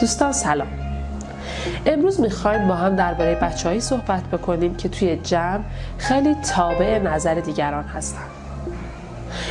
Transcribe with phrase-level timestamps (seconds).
[0.00, 0.66] دوستان سلام.
[1.86, 5.60] امروز می‌خوایم با هم درباره بچههایی صحبت بکنیم که توی جمع
[5.98, 8.22] خیلی تابع نظر دیگران هستن.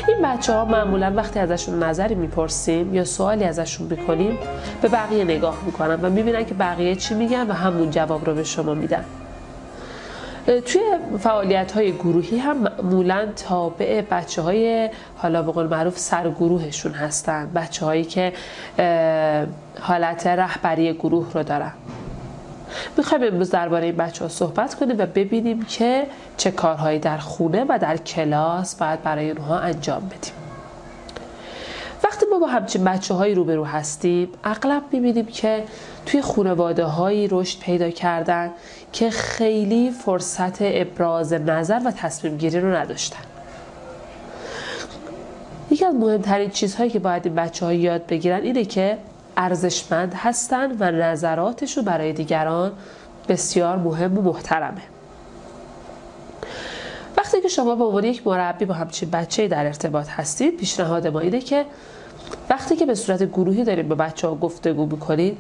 [0.07, 4.37] این بچه ها معمولا وقتی ازشون نظری می‌پرسیم یا سوالی ازشون می‌کنیم
[4.81, 8.43] به بقیه نگاه می‌کنن و می‌بینن که بقیه چی میگن و همون جواب رو به
[8.43, 9.05] شما میدن.
[10.45, 10.81] توی
[11.19, 17.51] فعالیت های گروهی هم معمولا تابع بچه های حالا به قول معروف سرگروهشون هستن.
[17.55, 18.33] بچه هایی که
[19.79, 21.71] حالت رهبری گروه رو دارن.
[22.97, 27.65] می‌خوایم امروز درباره این بچه ها صحبت کنیم و ببینیم که چه کارهایی در خونه
[27.69, 30.44] و در کلاس باید برای اونها انجام بدیم.
[32.15, 35.63] وقتی ما با همچین بچه هایی روبرو هستیم اغلب می‌بینیم که
[36.05, 38.51] توی خانواده هایی رشد پیدا کردن
[38.91, 43.23] که خیلی فرصت ابراز نظر و تصمیم گیری رو نداشتن.
[45.71, 48.97] یکی از مهمترین چیزهایی که باید این بچه ها یاد بگیرن اینه که
[49.37, 52.71] ارزشمند هستن و نظراتشون برای دیگران
[53.27, 54.81] بسیار مهم و محترمه.
[57.35, 61.19] وقتی که شما به عنوان یک مربی با همچین بچه در ارتباط هستید پیشنهاد ما
[61.19, 61.65] اینه که
[62.49, 65.37] وقتی که به صورت گروهی دارید با بچه ها گفتگو می‌کنید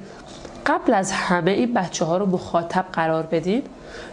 [0.65, 3.67] قبل از همه این بچه ها رو مخاطب قرار بدید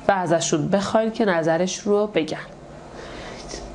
[0.08, 2.36] و ازشون بخواین که نظرش رو بگن.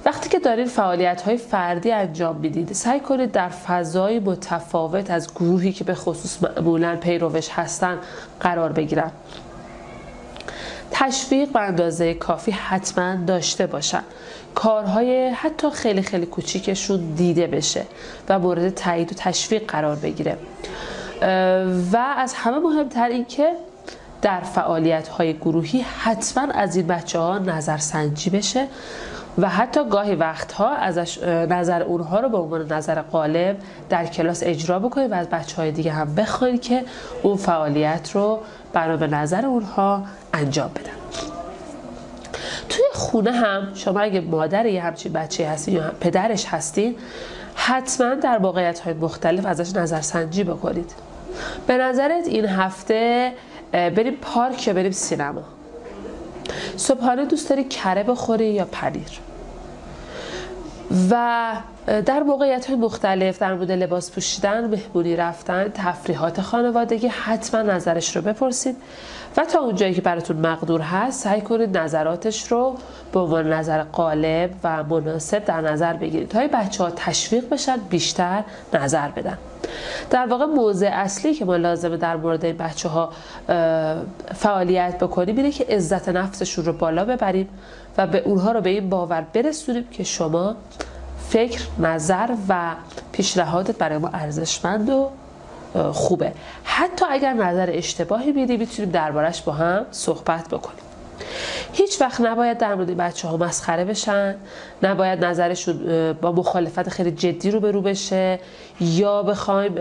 [0.05, 5.71] وقتی که دارین فعالیت های فردی انجام می‌دید سعی کنید در فضای متفاوت از گروهی
[5.71, 7.97] که به خصوص معمولا پیروش هستن
[8.39, 9.11] قرار بگیرن.
[10.91, 14.03] تشویق به اندازه کافی حتما داشته باشن.
[14.55, 17.83] کارهای حتی خیلی خیلی کوچیکشون دیده بشه
[18.29, 20.37] و مورد تایید و تشویق قرار بگیره.
[21.91, 23.51] و از همه مهمتر این که
[24.21, 28.67] در فعالیت های گروهی حتما از این بچه ها نظرسنجی بشه.
[29.37, 33.57] و حتی گاهی وقتها ازش نظر اونها رو به عنوان نظر قالب
[33.89, 36.83] در کلاس اجرا بکنید و از بچه های دیگه هم بخواید که
[37.23, 38.39] اون فعالیت رو
[38.73, 40.91] برای به نظر اونها انجام بدن.
[42.69, 46.95] توی خونه هم شما اگه مادر یه همچین بچه هستین یا پدرش هستین
[47.55, 50.91] حتما در واقعیت های مختلف ازش نظرسنجی بکنید.
[51.67, 53.33] به نظرت این هفته
[53.71, 55.43] بریم پارک یا بریم سینما؟
[56.77, 59.26] صبحانه دوست داری کره بخوری یا پنیر؟
[60.91, 61.53] و
[61.87, 68.21] در موقعیت های مختلف در مورد لباس پوشیدن، مهمونی رفتن، تفریحات خانوادگی حتما نظرش رو
[68.21, 68.75] بپرسید.
[69.37, 72.75] و تا اونجایی که براتون مقدور هست سعی کنید نظراتش رو
[73.11, 78.43] به عنوان نظر قالب و مناسب در نظر بگیرید تا بچه ها تشویق بشن بیشتر
[78.73, 79.37] نظر بدن.
[80.09, 83.09] در واقع موضع اصلی که ما لازمه در مورد این بچه ها
[84.35, 87.49] فعالیت بکنیم اینه که عزت نفسشون رو بالا ببریم
[87.97, 90.55] و به اونها رو به این باور برسونیم که شما
[91.29, 92.75] فکر، نظر و
[93.11, 95.09] پیشنهادت برای ما ارزشمند و
[95.91, 96.31] خوبه.
[96.63, 100.79] حتی اگر نظر اشتباهی بیدی می‌تونیم دربارش با هم صحبت بکنیم.
[101.73, 104.35] هیچ وقت نباید در مورد بچه ها مسخره بشن
[104.83, 108.39] نباید نظرشون با مخالفت خیلی جدی رو برو بشه
[108.81, 109.75] یا بخوایم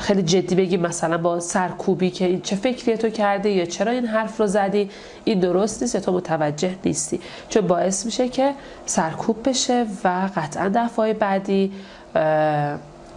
[0.00, 4.06] خیلی جدی بگیم مثلا با سرکوبی که این چه فکری تو کرده یا چرا این
[4.06, 4.90] حرف رو زدی
[5.24, 7.20] این درست نیست یا تو متوجه نیستی.
[7.48, 8.54] چون باعث میشه که
[8.86, 11.72] سرکوب بشه و قطعا دفعه بعدی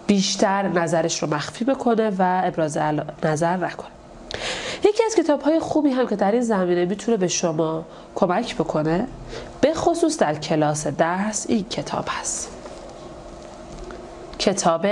[0.08, 2.78] بیشتر نظرش رو مخفی بکنه و ابراز
[3.24, 3.90] نظر نکنه.
[4.84, 7.86] یکی از کتاب های خوبی هم که در این زمینه می‌تونه به شما
[8.16, 9.08] کمک بکنه
[9.62, 12.52] به خصوص در کلاس درس این کتاب هست.
[14.40, 14.86] کتاب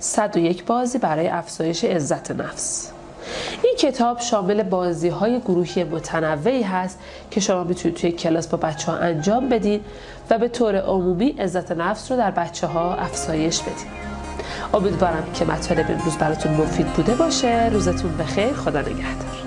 [0.00, 2.90] 101 بازی برای افزایش عزت نفس.
[3.64, 6.98] این کتاب شامل بازی های گروهی متنوعی هست
[7.30, 9.80] که شما می‌تونید توی کلاس با بچه ها انجام بدین
[10.30, 13.90] و به طور عمومی عزت نفس رو در بچه ها افزایش بدین.
[14.74, 17.68] امیدوارم که مطالب امروز براتون مفید بوده باشه.
[17.72, 18.52] روزتون بخیر.
[18.52, 19.39] خدا نگهدار.